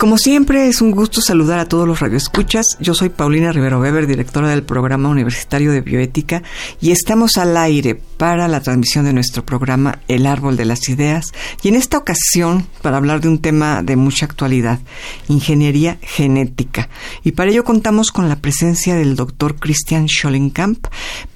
[0.00, 2.78] Como siempre, es un gusto saludar a todos los radioescuchas.
[2.80, 6.42] Yo soy Paulina Rivero Weber, directora del Programa Universitario de Bioética,
[6.80, 11.34] y estamos al aire para la transmisión de nuestro programa El Árbol de las Ideas,
[11.62, 14.80] y en esta ocasión para hablar de un tema de mucha actualidad,
[15.28, 16.88] ingeniería genética.
[17.22, 20.86] Y para ello contamos con la presencia del doctor Christian Schollenkamp,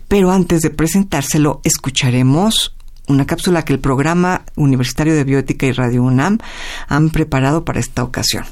[0.09, 2.74] pero antes de presentárselo, escucharemos
[3.09, 6.39] una cápsula que el programa Universitario de Bioética y Radio UNAM
[6.89, 8.45] han preparado para esta ocasión.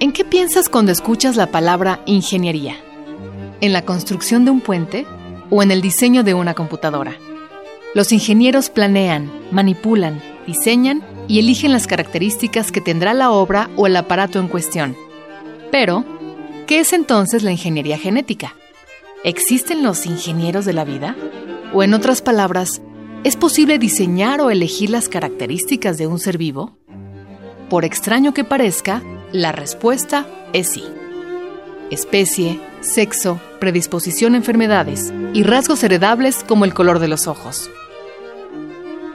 [0.00, 2.76] ¿En qué piensas cuando escuchas la palabra ingeniería?
[3.60, 5.06] ¿En la construcción de un puente
[5.50, 7.14] o en el diseño de una computadora?
[7.94, 13.96] Los ingenieros planean, manipulan, diseñan y eligen las características que tendrá la obra o el
[13.96, 14.96] aparato en cuestión.
[15.70, 16.04] Pero,
[16.66, 18.54] ¿qué es entonces la ingeniería genética?
[19.22, 21.14] ¿Existen los ingenieros de la vida?
[21.74, 22.80] O en otras palabras,
[23.22, 26.78] ¿es posible diseñar o elegir las características de un ser vivo?
[27.68, 30.84] Por extraño que parezca, la respuesta es sí.
[31.90, 37.70] Especie, sexo, predisposición a enfermedades y rasgos heredables como el color de los ojos.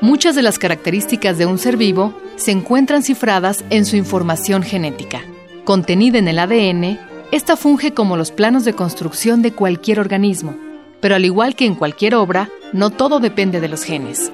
[0.02, 5.24] Muchas de las características de un ser vivo se encuentran cifradas en su información genética,
[5.64, 10.56] contenida en el ADN esta funge como los planos de construcción de cualquier organismo,
[11.02, 14.32] pero al igual que en cualquier obra, no todo depende de los genes.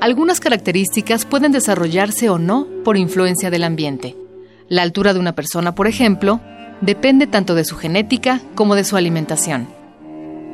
[0.00, 4.16] Algunas características pueden desarrollarse o no por influencia del ambiente.
[4.68, 6.40] La altura de una persona, por ejemplo,
[6.80, 9.68] depende tanto de su genética como de su alimentación.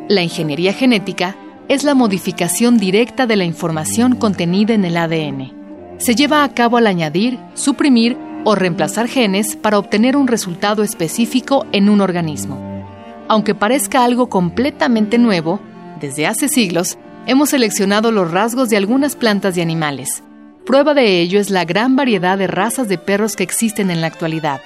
[0.09, 1.37] La ingeniería genética
[1.69, 5.53] es la modificación directa de la información contenida en el ADN.
[5.99, 8.17] Se lleva a cabo al añadir, suprimir
[8.49, 12.85] o reemplazar genes para obtener un resultado específico en un organismo.
[13.27, 15.59] Aunque parezca algo completamente nuevo,
[16.01, 16.97] desde hace siglos
[17.27, 20.23] hemos seleccionado los rasgos de algunas plantas y animales.
[20.65, 24.07] Prueba de ello es la gran variedad de razas de perros que existen en la
[24.07, 24.61] actualidad.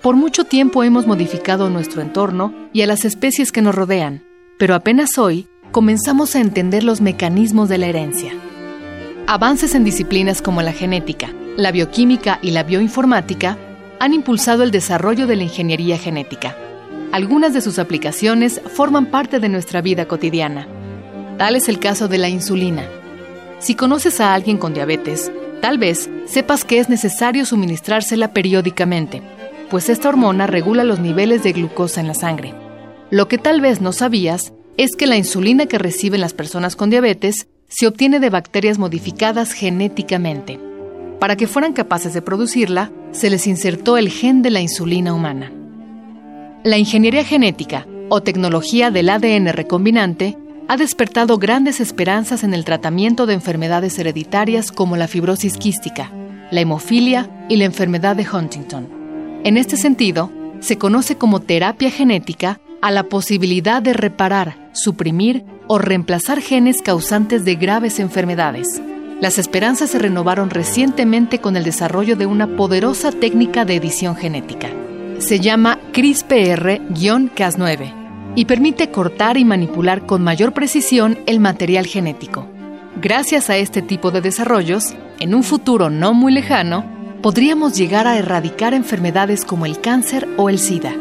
[0.00, 4.24] Por mucho tiempo hemos modificado nuestro entorno y a las especies que nos rodean,
[4.58, 8.32] pero apenas hoy comenzamos a entender los mecanismos de la herencia.
[9.26, 13.56] Avances en disciplinas como la genética, la bioquímica y la bioinformática
[14.00, 16.56] han impulsado el desarrollo de la ingeniería genética.
[17.12, 20.66] Algunas de sus aplicaciones forman parte de nuestra vida cotidiana.
[21.38, 22.84] Tal es el caso de la insulina.
[23.60, 29.22] Si conoces a alguien con diabetes, tal vez sepas que es necesario suministrársela periódicamente,
[29.70, 32.52] pues esta hormona regula los niveles de glucosa en la sangre.
[33.10, 36.90] Lo que tal vez no sabías es que la insulina que reciben las personas con
[36.90, 40.58] diabetes se obtiene de bacterias modificadas genéticamente.
[41.18, 45.52] Para que fueran capaces de producirla, se les insertó el gen de la insulina humana.
[46.64, 50.36] La ingeniería genética, o tecnología del ADN recombinante,
[50.68, 56.10] ha despertado grandes esperanzas en el tratamiento de enfermedades hereditarias como la fibrosis quística,
[56.50, 58.88] la hemofilia y la enfermedad de Huntington.
[59.44, 65.78] En este sentido, se conoce como terapia genética a la posibilidad de reparar, suprimir o
[65.78, 68.80] reemplazar genes causantes de graves enfermedades.
[69.20, 74.68] Las esperanzas se renovaron recientemente con el desarrollo de una poderosa técnica de edición genética.
[75.18, 82.46] Se llama CRISPR-Cas9 y permite cortar y manipular con mayor precisión el material genético.
[83.00, 86.84] Gracias a este tipo de desarrollos, en un futuro no muy lejano,
[87.22, 90.94] podríamos llegar a erradicar enfermedades como el cáncer o el SIDA.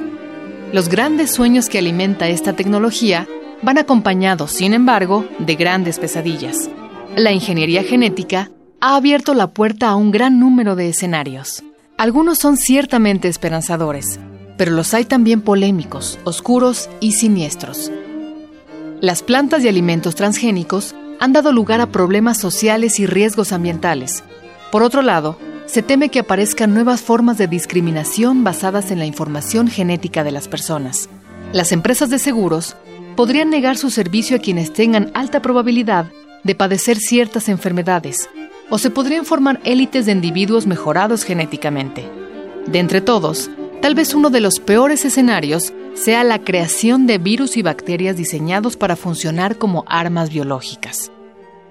[0.72, 3.28] Los grandes sueños que alimenta esta tecnología
[3.62, 6.70] van acompañados, sin embargo, de grandes pesadillas.
[7.16, 8.50] La ingeniería genética
[8.82, 11.64] ha abierto la puerta a un gran número de escenarios.
[11.96, 14.20] Algunos son ciertamente esperanzadores,
[14.58, 17.92] pero los hay también polémicos, oscuros y siniestros.
[19.00, 24.24] Las plantas y alimentos transgénicos han dado lugar a problemas sociales y riesgos ambientales.
[24.72, 25.38] Por otro lado,
[25.68, 30.48] se teme que aparezcan nuevas formas de discriminación basadas en la información genética de las
[30.48, 31.10] personas.
[31.52, 32.76] Las empresas de seguros
[33.16, 36.08] podrían negar su servicio a quienes tengan alta probabilidad
[36.44, 38.30] de padecer ciertas enfermedades,
[38.70, 42.08] o se podrían formar élites de individuos mejorados genéticamente.
[42.68, 43.50] De entre todos,
[43.84, 48.78] Tal vez uno de los peores escenarios sea la creación de virus y bacterias diseñados
[48.78, 51.12] para funcionar como armas biológicas.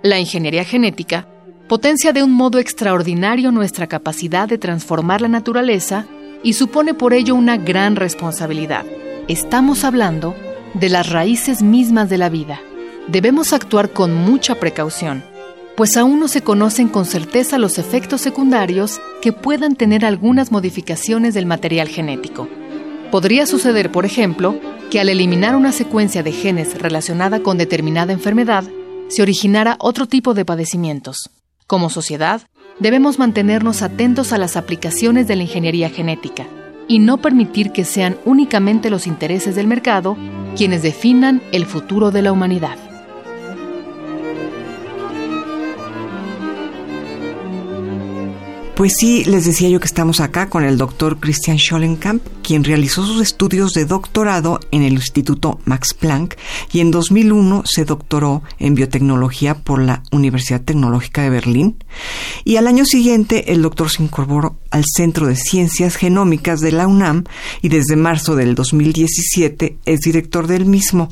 [0.02, 1.26] La ingeniería genética
[1.68, 6.04] potencia de un modo extraordinario nuestra capacidad de transformar la naturaleza
[6.42, 8.84] y supone por ello una gran responsabilidad.
[9.26, 10.36] Estamos hablando
[10.74, 12.60] de las raíces mismas de la vida.
[13.08, 15.24] Debemos actuar con mucha precaución,
[15.76, 21.34] pues aún no se conocen con certeza los efectos secundarios que puedan tener algunas modificaciones
[21.34, 22.48] del material genético.
[23.10, 24.58] Podría suceder, por ejemplo,
[24.90, 28.64] que al eliminar una secuencia de genes relacionada con determinada enfermedad,
[29.08, 31.30] se originara otro tipo de padecimientos.
[31.66, 32.42] Como sociedad,
[32.78, 36.46] debemos mantenernos atentos a las aplicaciones de la ingeniería genética
[36.88, 40.16] y no permitir que sean únicamente los intereses del mercado
[40.56, 42.91] quienes definan el futuro de la humanidad.
[48.74, 53.04] Pues sí, les decía yo que estamos acá con el doctor Christian Schollenkamp, quien realizó
[53.04, 56.36] sus estudios de doctorado en el Instituto Max Planck
[56.72, 61.84] y en 2001 se doctoró en biotecnología por la Universidad Tecnológica de Berlín.
[62.44, 66.86] Y al año siguiente el doctor se incorporó al Centro de Ciencias Genómicas de la
[66.86, 67.24] UNAM
[67.60, 71.10] y desde marzo del 2017 es director del mismo.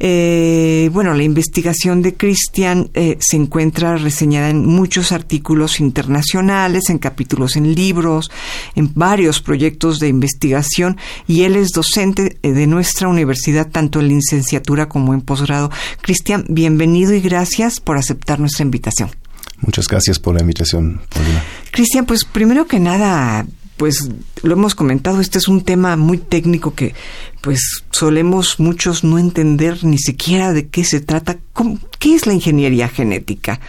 [0.00, 6.98] Eh, bueno, la investigación de Christian eh, se encuentra reseñada en muchos artículos internacionales, en
[6.98, 8.30] capítulos en libros,
[8.76, 10.96] en varios proyectos de investigación
[11.26, 15.70] y él es docente eh, de nuestra universidad tanto en licenciatura como en posgrado.
[16.00, 19.10] Cristian, bienvenido y gracias por aceptar nuestra invitación.
[19.60, 21.42] Muchas gracias por la invitación, Paulina.
[21.72, 23.44] Cristian, pues primero que nada,
[23.78, 24.10] pues
[24.42, 26.94] lo hemos comentado, este es un tema muy técnico que
[27.40, 31.38] pues solemos muchos no entender ni siquiera de qué se trata.
[31.98, 33.60] ¿Qué es la ingeniería genética?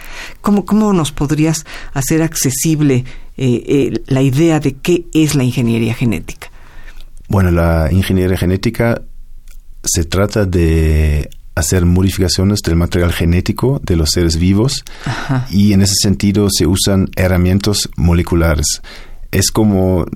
[0.42, 1.64] ¿Cómo, cómo nos podrías
[1.94, 3.04] hacer accesible
[3.36, 6.50] eh, eh, la idea de qué es la ingeniería genética?
[7.28, 9.02] Bueno, la ingeniería genética
[9.84, 14.84] se trata de hacer modificaciones del material genético de los seres vivos
[15.50, 18.82] y en ese sentido se usan herramientas moleculares
[19.30, 20.06] es como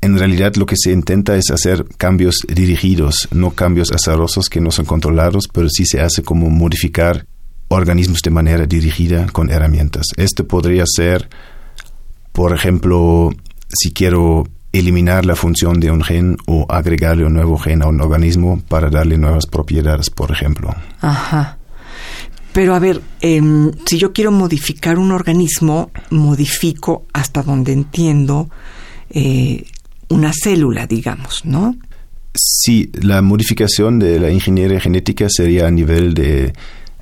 [0.00, 4.70] en realidad lo que se intenta es hacer cambios dirigidos, no cambios azarosos que no
[4.70, 7.26] son controlados, pero sí se hace como modificar
[7.68, 10.06] organismos de manera dirigida con herramientas.
[10.16, 11.30] Este podría ser,
[12.32, 13.30] por ejemplo,
[13.68, 18.00] si quiero eliminar la función de un gen o agregarle un nuevo gen a un
[18.00, 20.74] organismo para darle nuevas propiedades, por ejemplo.
[21.00, 21.58] Ajá.
[22.54, 28.48] Pero a ver, em, si yo quiero modificar un organismo, modifico hasta donde entiendo
[29.10, 29.64] eh,
[30.08, 31.76] una célula, digamos, ¿no?
[32.32, 36.52] Sí, la modificación de la ingeniería genética sería a nivel de,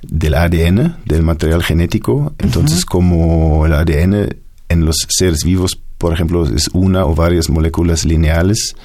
[0.01, 2.33] del ADN, del material genético.
[2.39, 4.35] Entonces, como el ADN
[4.69, 8.75] en los seres vivos, por ejemplo, es una o varias moléculas lineales,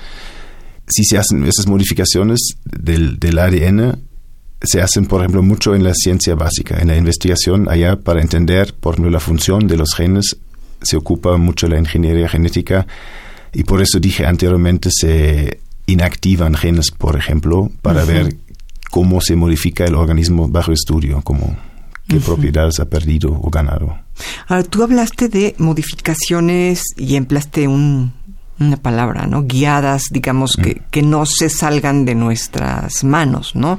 [0.87, 4.08] si se hacen esas modificaciones del, del ADN,
[4.63, 8.75] se hacen, por ejemplo, mucho en la ciencia básica, en la investigación allá para entender,
[8.75, 10.37] por ejemplo, la función de los genes,
[10.83, 12.87] se ocupa mucho la ingeniería genética.
[13.53, 18.37] Y por eso dije anteriormente se inactivan genes, por ejemplo, para ver
[18.91, 21.57] cómo se modifica el organismo bajo estudio, como
[22.09, 23.99] qué propiedades ha perdido o ganado.
[24.49, 28.13] Ahora, tú hablaste de modificaciones y empleaste un,
[28.61, 29.45] una palabra, ¿no?
[29.45, 30.91] Guiadas, digamos, que, mm.
[30.91, 33.79] que no se salgan de nuestras manos, ¿no?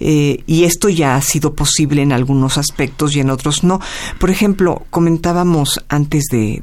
[0.00, 3.80] Eh, y esto ya ha sido posible en algunos aspectos y en otros no.
[4.18, 6.60] Por ejemplo, comentábamos antes de,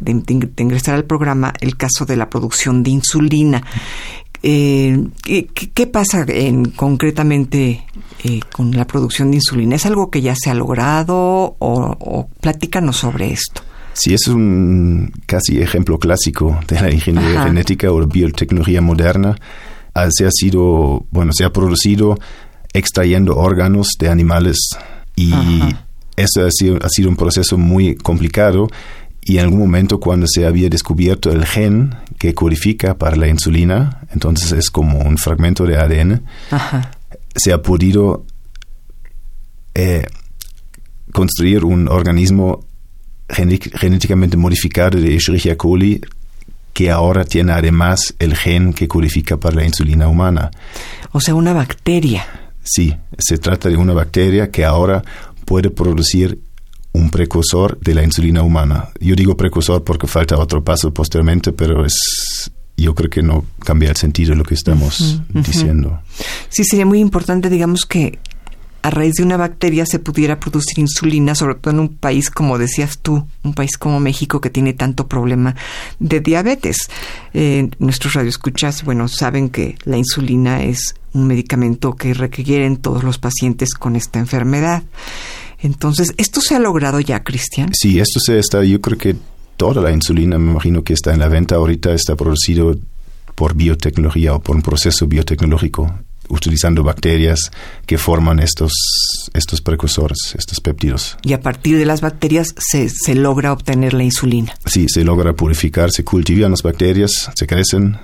[0.57, 3.63] ingresar al programa el caso de la producción de insulina.
[4.43, 7.85] Eh, ¿qué, pasa en, concretamente
[8.23, 9.75] eh, con la producción de insulina?
[9.75, 13.63] ¿Es algo que ya se ha logrado o, o platícanos sobre esto?
[13.95, 19.37] Sí, es un casi ejemplo clásico de la ingeniería genética o biotecnología moderna.
[19.93, 22.19] Ah, se ha sido, bueno, se ha producido
[22.73, 24.57] extrayendo órganos de animales
[25.15, 25.31] y
[26.17, 28.67] eso ha sido, ha sido un proceso muy complicado
[29.21, 34.01] y en algún momento cuando se había descubierto el gen que codifica para la insulina,
[34.11, 36.25] entonces es como un fragmento de ADN,
[37.33, 38.25] se ha podido
[39.73, 40.05] eh,
[41.13, 42.65] construir un organismo
[43.27, 46.01] genéticamente modificado de Escherichia coli
[46.73, 50.51] que ahora tiene además el gen que codifica para la insulina humana.
[51.13, 52.25] O sea, una bacteria.
[52.63, 55.01] Sí, se trata de una bacteria que ahora
[55.45, 56.39] puede producir
[56.91, 58.89] un precursor de la insulina humana.
[58.99, 63.89] Yo digo precursor porque falta otro paso posteriormente, pero es yo creo que no cambia
[63.89, 66.01] el sentido de lo que estamos diciendo.
[66.49, 68.19] Sí, sería muy importante, digamos, que
[68.85, 72.59] a raíz de una bacteria se pudiera producir insulina, sobre todo en un país como
[72.59, 75.55] decías tú, un país como México que tiene tanto problema
[75.97, 76.77] de diabetes.
[77.33, 83.17] Eh, nuestros radioescuchas, bueno, saben que la insulina es un medicamento que requieren todos los
[83.17, 84.83] pacientes con esta enfermedad.
[85.59, 87.71] Entonces, ¿esto se ha logrado ya, Cristian?
[87.73, 89.15] Sí, esto se está, yo creo que
[89.57, 92.77] toda la insulina, me imagino que está en la venta ahorita, está producido
[93.33, 95.91] por biotecnología o por un proceso biotecnológico
[96.29, 97.51] utilizando bacterias
[97.85, 98.71] que forman estos,
[99.33, 101.17] estos precursores, estos péptidos.
[101.23, 104.55] Y a partir de las bacterias se, se logra obtener la insulina.
[104.65, 107.97] Sí, se logra purificar, se cultivan las bacterias, se crecen,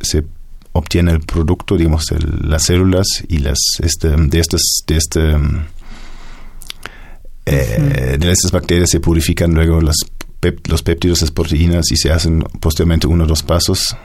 [0.00, 0.24] se
[0.72, 2.06] obtiene el producto, digamos,
[2.42, 5.36] las células y las este, de estas de este
[7.46, 9.96] eh, de estas bacterias se purifican luego las
[10.66, 13.96] los péptidos, las proteínas y se hacen posteriormente uno o dos pasos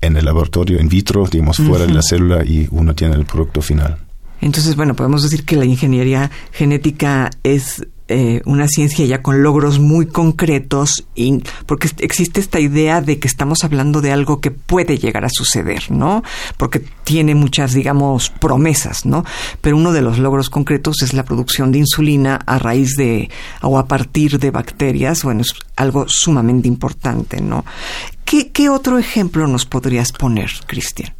[0.00, 3.62] en el laboratorio in vitro, digamos, fuera de la célula y uno tiene el producto
[3.62, 3.98] final.
[4.40, 9.78] Entonces, bueno, podemos decir que la ingeniería genética es eh, una ciencia ya con logros
[9.80, 14.96] muy concretos y porque existe esta idea de que estamos hablando de algo que puede
[14.96, 16.22] llegar a suceder, ¿no?
[16.56, 19.24] Porque tiene muchas, digamos, promesas, ¿no?
[19.60, 23.78] Pero uno de los logros concretos es la producción de insulina a raíz de o
[23.78, 27.66] a partir de bacterias, bueno, es algo sumamente importante, ¿no?
[28.24, 31.17] ¿Qué, qué otro ejemplo nos podrías poner, Cristian?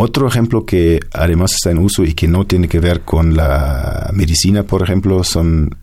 [0.00, 4.08] Otro ejemplo que además está en uso y que no tiene que ver con la
[4.14, 5.76] medicina, por ejemplo, son,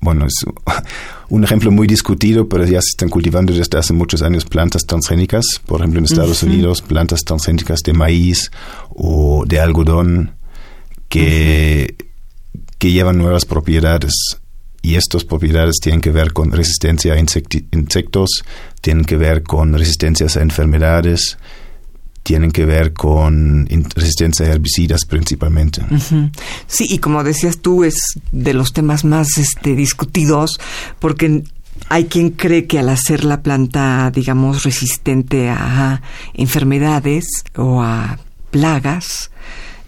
[0.00, 0.32] bueno, es
[1.28, 5.44] un ejemplo muy discutido, pero ya se están cultivando desde hace muchos años plantas transgénicas,
[5.66, 8.50] por ejemplo en Estados Unidos, plantas transgénicas de maíz
[8.88, 10.30] o de algodón
[11.10, 11.94] que,
[12.78, 14.14] que llevan nuevas propiedades.
[14.80, 18.30] Y estas propiedades tienen que ver con resistencia a insectos,
[18.80, 21.36] tienen que ver con resistencias a enfermedades,
[22.26, 25.82] tienen que ver con resistencia a herbicidas principalmente.
[26.66, 30.58] Sí, y como decías tú, es de los temas más este, discutidos
[30.98, 31.44] porque
[31.88, 36.02] hay quien cree que al hacer la planta, digamos, resistente a
[36.34, 38.18] enfermedades o a
[38.50, 39.30] plagas,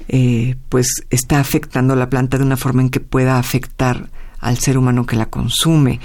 [0.07, 4.79] eh, pues está afectando la planta de una forma en que pueda afectar al ser
[4.79, 5.99] humano que la consume,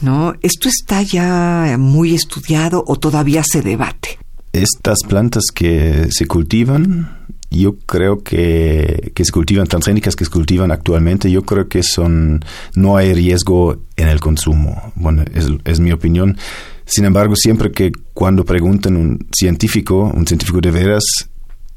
[0.00, 0.34] ¿no?
[0.42, 4.21] ¿Esto está ya muy estudiado o todavía se debate?
[4.52, 10.70] Estas plantas que se cultivan, yo creo que, que se cultivan, transgénicas que se cultivan
[10.70, 12.44] actualmente, yo creo que son,
[12.74, 14.92] no hay riesgo en el consumo.
[14.94, 16.36] Bueno, es, es mi opinión.
[16.84, 21.04] Sin embargo, siempre que cuando preguntan un científico, un científico de veras,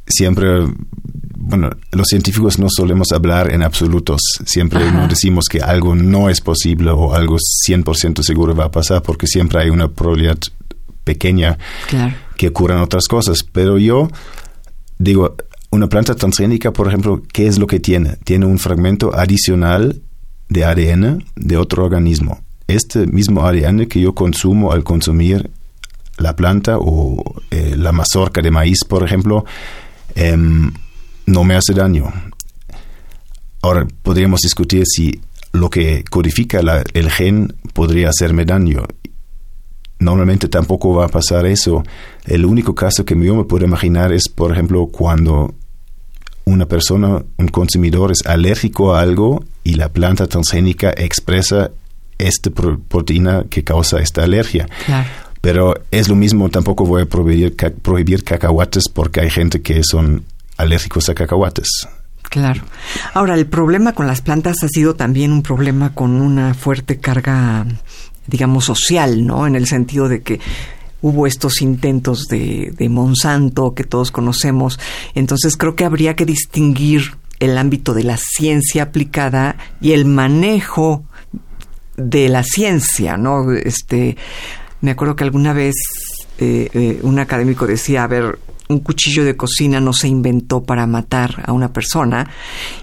[0.07, 0.67] siempre,
[1.35, 4.21] bueno, los científicos no solemos hablar en absolutos.
[4.45, 9.01] Siempre no decimos que algo no es posible o algo 100% seguro va a pasar
[9.01, 10.37] porque siempre hay una probabilidad
[11.03, 11.57] pequeña
[12.37, 13.43] que ocurran otras cosas.
[13.43, 14.09] Pero yo
[14.97, 15.35] digo,
[15.71, 18.17] una planta transgénica, por ejemplo, ¿qué es lo que tiene?
[18.23, 20.01] Tiene un fragmento adicional
[20.49, 22.41] de ADN de otro organismo.
[22.67, 25.51] Este mismo ADN que yo consumo al consumir
[26.17, 29.45] la planta o eh, la mazorca de maíz, por ejemplo,
[30.15, 30.71] em,
[31.25, 32.11] no me hace daño.
[33.61, 35.19] Ahora, podríamos discutir si
[35.51, 36.59] lo que codifica
[36.93, 38.83] el gen podría hacerme daño
[39.99, 41.83] normalmente tampoco va a pasar eso.
[42.25, 45.53] El único caso que yo me puedo imaginar es, por ejemplo, cuando
[46.45, 51.71] una persona, un consumidor es alérgico a algo y la planta transgénica expresa
[52.17, 54.67] esta proteína que causa esta alergia.
[55.41, 60.23] Pero es lo mismo, tampoco voy a prohibir, prohibir cacahuates porque hay gente que son
[60.57, 61.87] alérgicos a cacahuates.
[62.23, 62.63] Claro.
[63.13, 67.65] Ahora, el problema con las plantas ha sido también un problema con una fuerte carga
[68.27, 69.47] digamos, social, ¿no?
[69.47, 70.39] En el sentido de que
[71.01, 74.79] hubo estos intentos de, de Monsanto que todos conocemos.
[75.13, 81.03] Entonces creo que habría que distinguir el ámbito de la ciencia aplicada y el manejo
[81.97, 83.51] de la ciencia, ¿no?
[83.51, 84.17] Este,
[84.81, 85.75] me acuerdo que alguna vez
[86.37, 90.87] eh, eh, un académico decía, a ver, un cuchillo de cocina no se inventó para
[90.87, 92.29] matar a una persona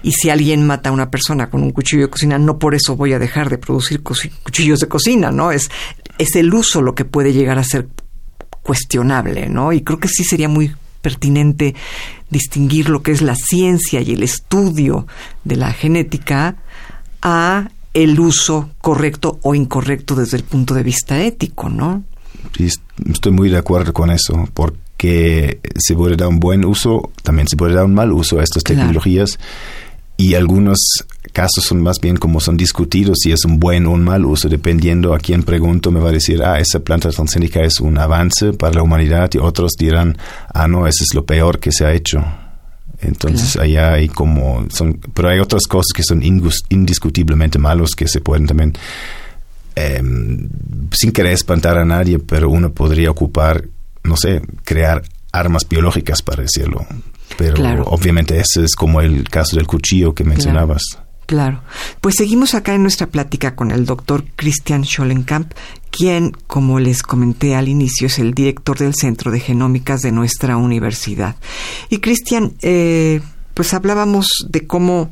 [0.01, 2.95] y si alguien mata a una persona con un cuchillo de cocina no por eso
[2.95, 5.51] voy a dejar de producir cuchillos de cocina, ¿no?
[5.51, 5.69] Es
[6.17, 7.87] es el uso lo que puede llegar a ser
[8.61, 9.73] cuestionable, ¿no?
[9.73, 11.75] Y creo que sí sería muy pertinente
[12.29, 15.05] distinguir lo que es la ciencia y el estudio
[15.43, 16.55] de la genética
[17.21, 22.03] a el uso correcto o incorrecto desde el punto de vista ético, ¿no?
[22.57, 22.67] Sí,
[23.09, 27.47] estoy muy de acuerdo con eso, porque que se puede dar un buen uso, también
[27.47, 29.39] se puede dar un mal uso a estas tecnologías.
[30.15, 30.77] Y algunos
[31.33, 34.47] casos son más bien como son discutidos si es un buen o un mal uso,
[34.47, 38.53] dependiendo a quién pregunto me va a decir, ah, esa planta transgénica es un avance
[38.53, 40.17] para la humanidad y otros dirán,
[40.53, 42.23] ah, no, eso es lo peor que se ha hecho.
[43.01, 48.21] Entonces allá hay como son, pero hay otras cosas que son indiscutiblemente malos que se
[48.21, 48.73] pueden también
[49.75, 50.47] em,
[50.91, 53.65] sin querer espantar a nadie, pero uno podría ocupar,
[54.13, 55.01] no sé, crear
[55.31, 56.85] armas biológicas para decirlo.
[57.35, 60.83] Pero obviamente ese es como el caso del cuchillo que mencionabas.
[61.25, 61.63] Claro.
[61.99, 65.51] Pues seguimos acá en nuestra plática con el doctor Christian Schollenkamp,
[65.89, 70.57] quien, como les comenté al inicio, es el director del Centro de Genómicas de nuestra
[70.57, 71.35] universidad.
[71.89, 73.19] Y Christian, eh,
[73.55, 75.09] pues hablábamos de cómo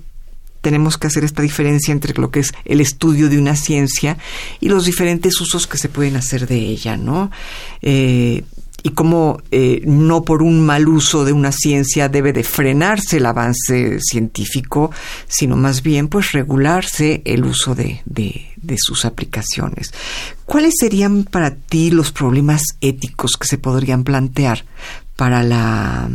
[0.62, 4.20] tenemos que hacer esta diferencia entre lo que es el estudio de una ciencia
[4.60, 7.32] y los diferentes usos que se pueden hacer de ella, ¿no?
[7.82, 8.44] Eh,
[8.84, 13.26] y cómo eh, no por un mal uso de una ciencia debe de frenarse el
[13.26, 14.92] avance científico,
[15.28, 19.94] sino más bien pues regularse el uso de, de, sus aplicaciones.
[20.46, 24.66] ¿Cuáles serían para ti los problemas éticos que se podrían plantear
[25.16, 26.10] para la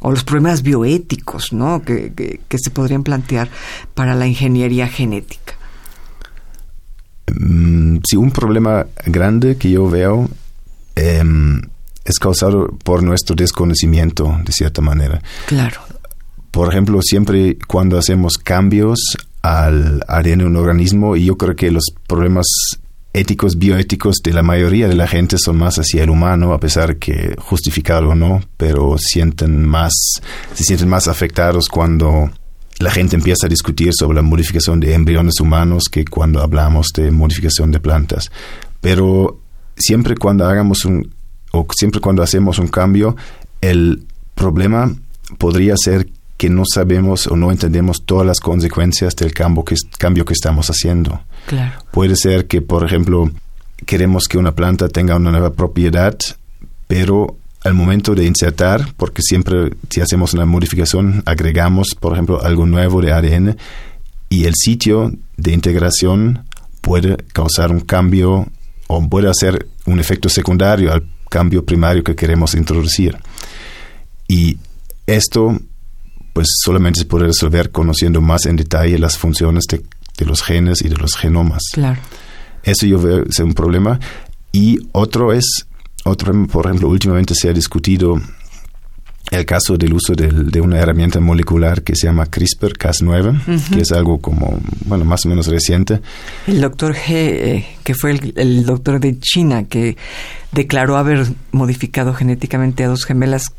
[0.00, 1.82] o los problemas bioéticos, ¿no?
[1.82, 2.12] Que,
[2.46, 3.48] que, se podrían plantear
[3.94, 5.54] para la ingeniería genética.
[7.32, 10.28] Mm, sí, un problema grande que yo veo
[10.94, 11.62] em,
[12.04, 15.22] es causado por nuestro desconocimiento, de cierta manera.
[15.46, 15.80] Claro.
[16.50, 21.70] Por ejemplo, siempre cuando hacemos cambios al ADN de un organismo, y yo creo que
[21.70, 22.46] los problemas
[23.12, 26.96] éticos, bioéticos de la mayoría de la gente son más hacia el humano, a pesar
[26.96, 29.92] que justificado o no, pero sienten más,
[30.52, 32.30] se sienten más afectados cuando
[32.80, 37.12] la gente empieza a discutir sobre la modificación de embriones humanos que cuando hablamos de
[37.12, 38.32] modificación de plantas.
[38.80, 39.40] Pero
[39.76, 41.13] siempre cuando hagamos un
[41.54, 43.16] o siempre cuando hacemos un cambio,
[43.60, 44.92] el problema
[45.38, 50.24] podría ser que no sabemos o no entendemos todas las consecuencias del cambio que, cambio
[50.24, 51.20] que estamos haciendo.
[51.92, 53.30] Puede ser que, por ejemplo,
[53.86, 56.18] queremos que una planta tenga una nueva propiedad,
[56.88, 62.66] pero al momento de insertar, porque siempre si hacemos una modificación, agregamos, por ejemplo, algo
[62.66, 63.56] nuevo de ADN
[64.28, 66.44] y el sitio de integración
[66.80, 68.48] puede causar un cambio
[68.88, 73.18] o puede hacer un efecto secundario al cambio primario que queremos introducir.
[74.28, 74.56] Y
[75.04, 75.58] esto,
[76.32, 79.82] pues solamente se puede resolver conociendo más en detalle las funciones de,
[80.24, 81.64] los genes y de los genomas.
[81.72, 82.00] Claro.
[82.62, 83.98] Eso yo veo es un problema.
[84.52, 85.66] Y otro es,
[86.04, 88.22] otro, por ejemplo, últimamente se ha discutido
[89.30, 94.18] el caso del uso de una herramienta molecular que se llama CRISPR-Cas9, que es algo
[94.18, 96.00] como, bueno, más o menos reciente.
[96.46, 99.96] El doctor G, eh, que fue el, doctor de China, que
[100.52, 103.52] declaró haber modificado genéticamente a dos gemelas,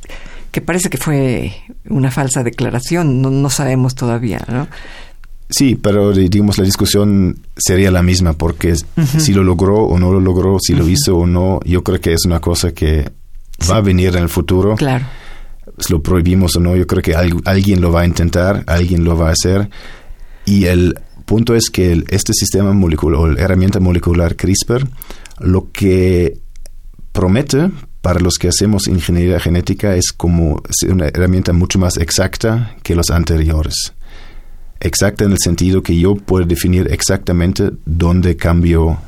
[0.51, 1.53] que parece que fue
[1.89, 4.67] una falsa declaración, no, no sabemos todavía, ¿no?
[5.47, 8.73] Sí, pero digamos la discusión sería la misma porque
[9.19, 12.13] si lo logró o no lo logró, si lo hizo o no, yo creo que
[12.13, 13.11] es una cosa que
[13.69, 14.75] va a venir en el futuro.
[14.75, 15.05] Claro
[15.89, 19.29] lo prohibimos o no, yo creo que alguien lo va a intentar, alguien lo va
[19.29, 19.69] a hacer.
[20.45, 24.87] Y el punto es que este sistema molecular o herramienta molecular CRISPR
[25.39, 26.39] lo que
[27.11, 32.95] promete para los que hacemos ingeniería genética es como una herramienta mucho más exacta que
[32.95, 33.93] los anteriores.
[34.79, 38.99] Exacta en el sentido que yo puedo definir exactamente dónde cambio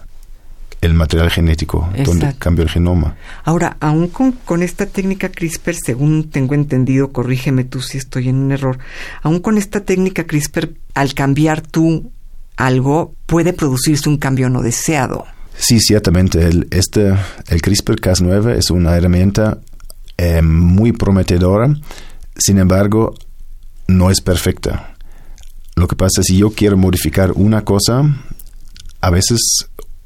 [0.81, 3.15] el material genético, donde cambia el genoma.
[3.43, 8.51] Ahora, aún con, esta técnica CRISPR, según tengo entendido, corrígeme tú si estoy en un
[8.51, 8.77] error,
[9.23, 12.11] aún con esta técnica CRISPR, al cambiar tú
[12.57, 15.25] algo, puede producirse un cambio no deseado.
[15.57, 16.45] Sí, ciertamente.
[16.45, 19.59] El, este, el CRISPR-Cas9 es una herramienta
[20.17, 21.75] eh, muy prometedora,
[22.37, 23.15] sin embargo,
[23.87, 24.95] no es perfecta.
[25.75, 28.03] Lo que pasa es si yo quiero modificar una cosa,
[29.01, 29.39] a veces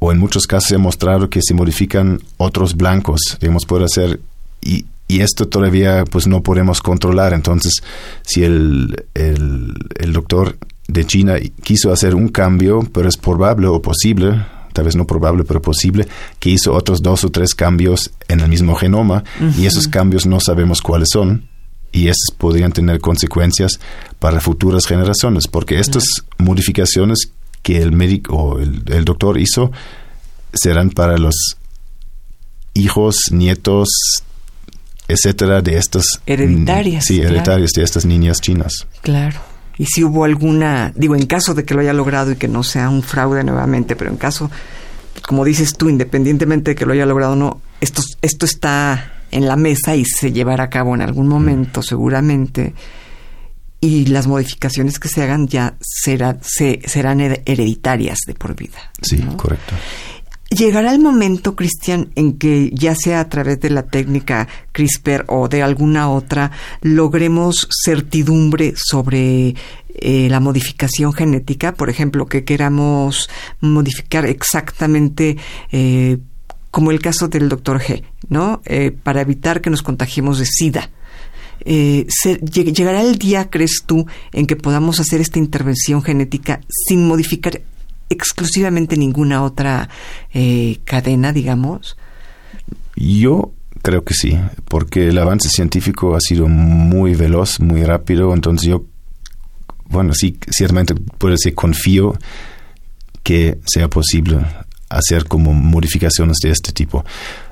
[0.04, 4.20] o en muchos casos se ha mostrado que se modifican otros blancos, digamos, puede hacer,
[4.60, 7.34] y, y esto todavía pues no podemos controlar.
[7.34, 7.84] Entonces,
[8.24, 13.80] si el, el, el doctor de China quiso hacer un cambio, pero es probable o
[13.80, 16.08] posible, tal vez no probable, pero posible,
[16.40, 19.24] que hizo otros dos o tres cambios en el mismo genoma
[19.56, 21.48] y esos cambios no sabemos cuáles son
[21.92, 23.80] y esos podrían tener consecuencias
[24.18, 26.06] para futuras generaciones, porque estas
[26.40, 29.72] modificaciones que el médico o el, doctor hizo
[30.54, 31.58] serán para los
[32.74, 33.90] hijos, nietos,
[35.08, 37.06] etcétera, de estas hereditarias.
[37.06, 38.88] Sí, hereditarias de estas niñas chinas.
[39.02, 39.40] Claro.
[39.78, 42.64] Y si hubo alguna, digo, en caso de que lo haya logrado y que no
[42.64, 44.52] sea un fraude nuevamente, pero en caso,
[45.28, 49.48] como dices tú, independientemente de que lo haya logrado o no, esto, esto está en
[49.48, 52.74] la mesa y se llevará a cabo en algún momento, seguramente
[53.82, 58.92] y las modificaciones que se hagan ya será, se, serán hereditarias de por vida.
[59.02, 59.76] Sí, correcto.
[60.52, 65.48] Llegará el momento, Cristian, en que ya sea a través de la técnica CRISPR o
[65.48, 69.56] de alguna otra, logremos certidumbre sobre
[69.96, 73.30] eh, la modificación genética, por ejemplo, que queramos
[73.62, 75.38] modificar exactamente
[75.72, 76.18] eh,
[76.70, 78.62] como el caso del doctor G, ¿no?
[78.66, 80.90] Eh, para evitar que nos contagiemos de SIDA.
[81.66, 87.62] ¿Llegará el día, crees tú, en que podamos hacer esta intervención genética sin modificar
[88.10, 89.90] exclusivamente ninguna otra
[90.34, 91.98] eh, cadena, digamos?
[92.96, 98.70] Yo creo que sí, porque el avance científico ha sido muy veloz, muy rápido, entonces
[98.70, 98.86] yo,
[99.86, 102.18] bueno, sí, ciertamente puedo decir, confío
[103.24, 104.40] que sea posible
[104.90, 107.06] hacer como modificaciones de este tipo.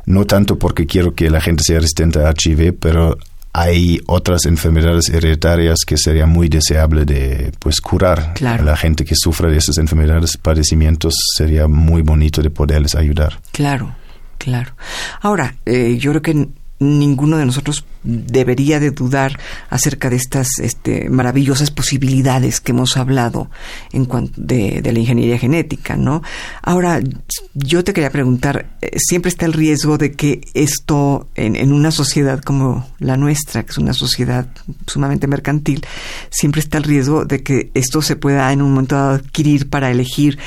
[0.05, 3.17] No tanto porque quiero que la gente sea resistente a HIV, pero
[3.53, 8.33] hay otras enfermedades hereditarias que sería muy deseable de pues curar.
[8.35, 8.63] Claro.
[8.63, 13.39] La gente que sufre de esas enfermedades, padecimientos, sería muy bonito de poderles ayudar.
[13.51, 13.95] Claro,
[14.37, 14.73] claro.
[15.21, 16.47] Ahora, eh, yo creo que
[16.79, 19.37] ninguno de nosotros debería de dudar
[19.69, 23.49] acerca de estas este, maravillosas posibilidades que hemos hablado
[23.91, 26.23] en cuanto de, la ingeniería genética, ¿no?
[26.61, 27.01] Ahora,
[27.53, 31.91] yo te quería preguntar, eh, siempre está el riesgo de que esto, en, en una
[31.91, 34.47] sociedad como la nuestra, que es una sociedad
[34.87, 35.85] sumamente mercantil,
[36.29, 40.39] siempre está el riesgo de que esto se pueda en un momento adquirir para elegir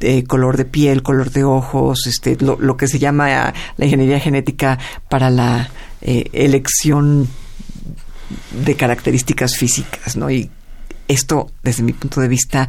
[0.00, 4.78] eh, color de piel, color de ojos, este, lo, que se llama la ingeniería genética
[5.10, 5.68] para la
[6.00, 7.28] eh, elección
[8.64, 10.30] de características físicas, ¿no?
[10.30, 10.50] Y
[11.06, 12.68] esto, desde mi punto de vista,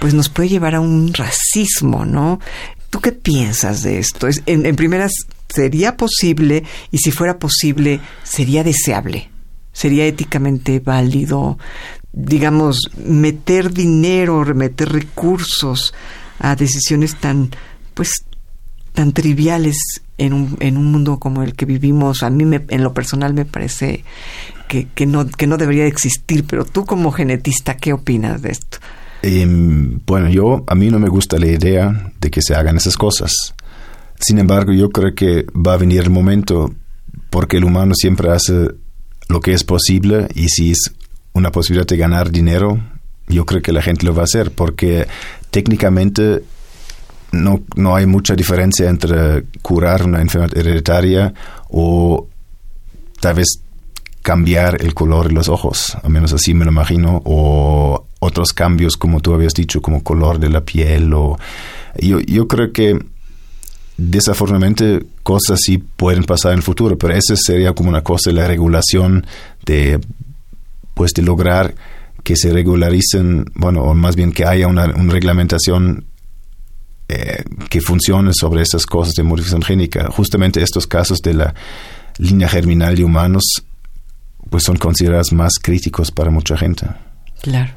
[0.00, 2.38] pues nos puede llevar a un racismo, ¿no?
[2.90, 4.28] ¿Tú qué piensas de esto?
[4.46, 5.12] En, en primeras,
[5.48, 6.62] ¿sería posible?
[6.92, 9.30] Y si fuera posible, ¿sería deseable?
[9.72, 11.58] ¿Sería éticamente válido,
[12.12, 15.92] digamos, meter dinero, meter recursos
[16.38, 17.50] a decisiones tan,
[17.94, 18.10] pues,
[18.92, 19.76] tan triviales
[20.18, 22.22] en un, en un mundo como el que vivimos.
[22.22, 24.04] A mí, me, en lo personal, me parece
[24.68, 26.44] que, que, no, que no debería existir.
[26.44, 28.78] Pero tú, como genetista, ¿qué opinas de esto?
[29.22, 32.96] Em, bueno, yo, a mí no me gusta la idea de que se hagan esas
[32.96, 33.54] cosas.
[34.20, 36.74] Sin embargo, yo creo que va a venir el momento
[37.30, 38.68] porque el humano siempre hace
[39.28, 40.92] lo que es posible y si es
[41.32, 42.80] una posibilidad de ganar dinero,
[43.28, 45.06] yo creo que la gente lo va a hacer porque
[45.50, 46.42] técnicamente
[47.32, 51.34] no, no hay mucha diferencia entre curar una enfermedad hereditaria
[51.68, 52.26] o
[53.20, 53.60] tal vez
[54.22, 58.96] cambiar el color de los ojos, al menos así me lo imagino, o otros cambios
[58.96, 61.38] como tú habías dicho, como color de la piel, o
[61.98, 62.98] yo, yo creo que
[63.96, 68.36] desafortunadamente cosas sí pueden pasar en el futuro, pero esa sería como una cosa de
[68.36, 69.26] la regulación
[69.64, 70.00] de
[70.94, 71.74] pues de lograr
[72.28, 76.04] que se regularicen, bueno, o más bien que haya una, reglamentación
[77.08, 80.10] eh, que funcione sobre estas cosas de modificación génica.
[80.10, 81.54] Justamente estos casos de la
[82.18, 83.64] línea germinal de humanos,
[84.50, 86.86] pues son considerados más críticos para mucha gente.
[87.40, 87.72] Claro.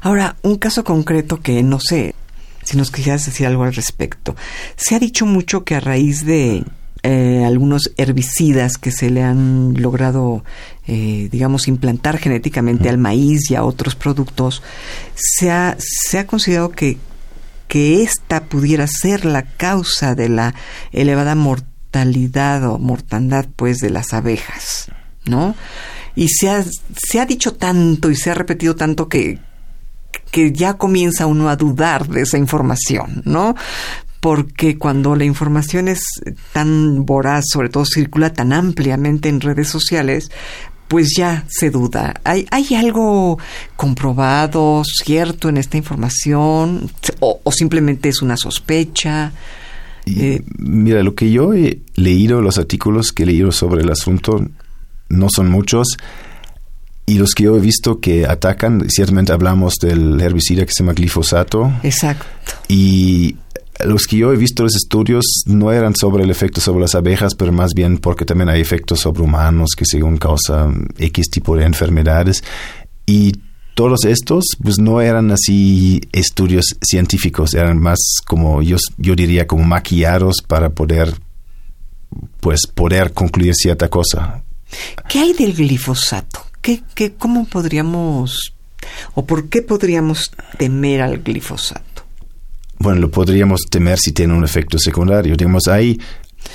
[0.00, 2.14] Ahora, un caso concreto que no sé
[2.62, 4.36] si nos quisieras decir algo al respecto.
[4.76, 6.62] Se ha dicho mucho que a raíz de
[7.10, 10.44] eh, algunos herbicidas que se le han logrado,
[10.86, 14.62] eh, digamos, implantar genéticamente al maíz y a otros productos,
[15.14, 16.98] se ha, se ha considerado que,
[17.66, 20.54] que esta pudiera ser la causa de la
[20.92, 24.90] elevada mortalidad o mortandad, pues, de las abejas,
[25.24, 25.54] ¿no?
[26.14, 29.38] Y se ha, se ha dicho tanto y se ha repetido tanto que,
[30.30, 33.54] que ya comienza uno a dudar de esa información, ¿no?
[34.20, 36.02] Porque cuando la información es
[36.52, 40.30] tan voraz, sobre todo circula tan ampliamente en redes sociales,
[40.88, 42.14] pues ya se duda.
[42.24, 43.38] ¿Hay, hay algo
[43.76, 46.90] comprobado, cierto en esta información?
[47.20, 49.32] ¿O, simplemente es una sospecha?
[50.06, 54.44] Eh, mira, lo que yo he leído, los artículos que he leído sobre el asunto,
[55.10, 55.98] no son muchos.
[57.04, 60.94] Y los que yo he visto que atacan, ciertamente hablamos del herbicida que se llama
[60.94, 61.72] glifosato.
[61.82, 62.24] Exacto.
[62.68, 63.36] Y
[63.84, 67.34] los que yo he visto los estudios no eran sobre el efecto sobre las abejas,
[67.34, 71.64] pero más bien porque también hay efectos sobre humanos que según causan X tipo de
[71.64, 72.42] enfermedades.
[73.06, 73.32] Y
[73.74, 79.62] todos estos, pues no eran así estudios científicos, eran más como yo, yo diría como
[79.62, 81.14] maquillados para poder,
[82.40, 84.42] pues poder concluir cierta cosa.
[85.08, 86.40] ¿Qué hay del glifosato?
[86.60, 88.52] ¿Qué, qué, ¿Cómo podríamos
[89.14, 91.87] o por qué podríamos temer al glifosato?
[92.78, 95.36] Bueno, lo podríamos temer si tiene un efecto secundario.
[95.36, 95.98] Digamos, ahí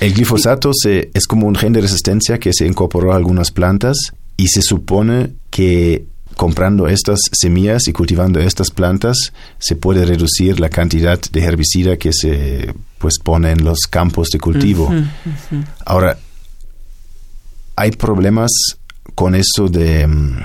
[0.00, 3.96] el glifosato se, es como un gen de resistencia que se incorporó a algunas plantas
[4.36, 6.06] y se supone que
[6.36, 12.12] comprando estas semillas y cultivando estas plantas se puede reducir la cantidad de herbicida que
[12.12, 14.92] se pues pone en los campos de cultivo.
[15.84, 16.18] Ahora,
[17.76, 18.50] hay problemas
[19.14, 20.38] con eso de, mm,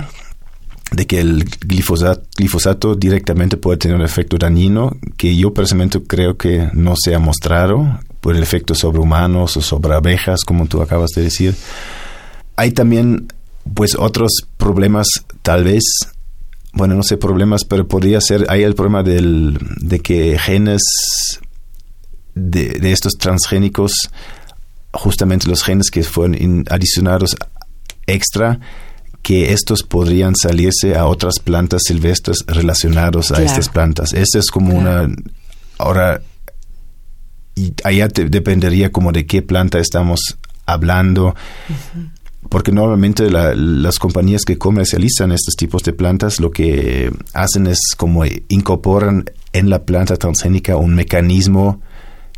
[0.92, 6.68] de que el glifosato, directamente puede tener un efecto dañino que yo personalmente creo que
[6.72, 11.10] no se ha mostrado por el efecto sobre humanos o sobre abejas, como tú acabas
[11.14, 11.54] de decir.
[12.56, 13.28] Hay también
[13.74, 15.06] pues otros problemas
[15.42, 15.84] tal vez
[16.72, 20.82] bueno, no sé problemas, pero podría ser, hay el problema del, de que genes
[22.34, 23.92] de, estos transgénicos,
[24.92, 27.36] justamente los genes que fueron adicionados
[28.06, 28.60] extra,
[29.22, 34.12] que estos podrían salirse a otras plantas silvestres relacionados a estas plantas.
[34.12, 35.08] Esta es como una...
[35.78, 36.20] Ahora,
[37.54, 41.34] y allá dependería como de qué planta estamos hablando
[42.48, 48.24] porque normalmente las compañías que comercializan estos tipos de plantas lo que hacen es como
[48.48, 51.80] incorporan en la planta transgénica un mecanismo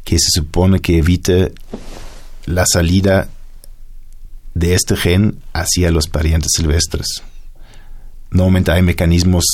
[0.04, 1.52] que se supone que evite
[2.46, 3.28] la salida
[4.54, 7.22] de este gen hacia los parientes silvestres.
[8.30, 9.44] Normalmente hay mecanismos,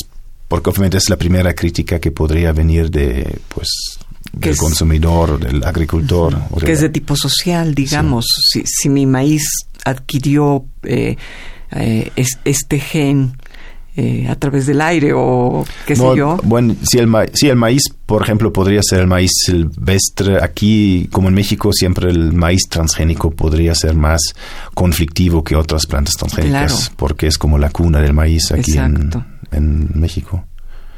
[0.49, 3.69] porque obviamente es la primera crítica que podría venir de, pues,
[4.33, 6.39] del consumidor, del agricultor.
[6.65, 8.27] Que es de tipo social, digamos.
[8.53, 9.43] Si, si mi maíz
[9.85, 11.17] adquirió eh,
[11.71, 12.13] eh,
[12.45, 13.37] este gen
[14.01, 16.39] eh, a través del aire o qué sé yo.
[16.45, 21.35] Bueno, si el, el maíz, por ejemplo, podría ser el maíz silvestre, aquí, como en
[21.35, 24.21] México, siempre el maíz transgénico podría ser más
[24.73, 29.11] conflictivo que otras plantas transgénicas, porque es como la cuna del maíz aquí en,
[29.51, 30.45] en México.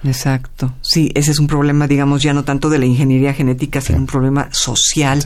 [0.04, 0.74] Exacto.
[0.82, 4.06] Sí, ese es un problema, digamos, ya no tanto de la ingeniería genética, sino un
[4.06, 5.24] problema social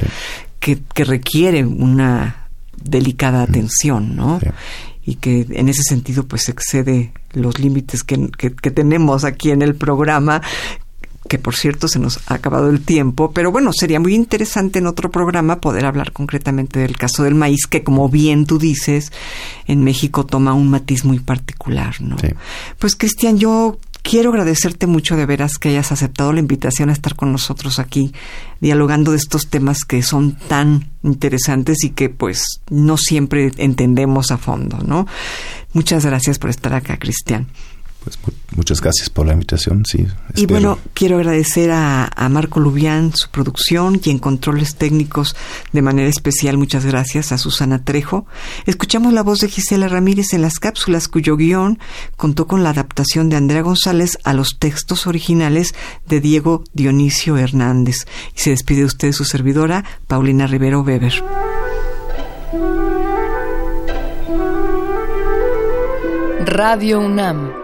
[0.60, 2.46] que, que, requiere una
[2.80, 4.38] delicada atención, ¿no?
[5.06, 9.74] Y que en ese sentido pues excede los límites que, que, tenemos aquí en el
[9.74, 10.40] programa,
[11.28, 14.86] que por cierto se nos ha acabado el tiempo, pero bueno, sería muy interesante en
[14.86, 19.12] otro programa poder hablar concretamente del caso del maíz, que como bien tú dices,
[19.66, 22.16] en México toma un matiz muy particular, ¿no?
[22.78, 27.16] Pues Cristian, yo quiero agradecerte mucho de veras que hayas aceptado la invitación a estar
[27.16, 28.12] con nosotros aquí
[28.60, 34.38] dialogando de estos temas que son tan interesantes y que pues no siempre entendemos a
[34.38, 35.06] fondo, ¿no?
[35.72, 37.48] Muchas gracias por estar acá, Cristian.
[38.04, 38.18] Pues
[38.54, 40.06] muchas gracias por la invitación, sí.
[40.36, 45.34] Y bueno, quiero agradecer a, a, Marco Lubián su producción y en controles técnicos
[45.72, 46.58] de manera especial.
[46.58, 48.26] Muchas gracias a Susana Trejo.
[48.66, 51.78] Escuchamos la voz de Gisela Ramírez en las cápsulas, cuyo guion
[52.18, 55.74] contó con la adaptación de Andrea González a los textos originales
[56.06, 58.06] de Diego Dionisio Hernández.
[58.36, 61.24] Y se despide usted su servidora, Paulina Rivero Weber.
[66.46, 67.63] Radio UNAM